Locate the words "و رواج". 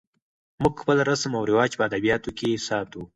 1.35-1.71